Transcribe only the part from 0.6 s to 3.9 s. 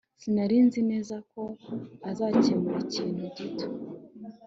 nzi neza ko azakemura ikintu gito